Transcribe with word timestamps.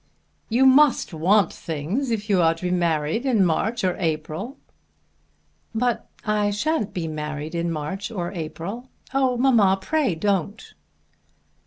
"You 0.49 0.65
must 0.65 1.13
want 1.13 1.53
things 1.53 2.09
if 2.09 2.27
you 2.27 2.41
are 2.41 2.55
to 2.55 2.61
be 2.63 2.71
married 2.71 3.23
in 3.23 3.45
March 3.45 3.83
or 3.83 3.95
April." 3.99 4.57
"But 5.75 6.09
I 6.25 6.49
shan't 6.49 6.91
be 6.91 7.07
married 7.07 7.53
in 7.53 7.71
March 7.71 8.09
or 8.09 8.31
April. 8.31 8.89
Oh, 9.13 9.37
mamma, 9.37 9.77
pray 9.79 10.15
don't." 10.15 10.73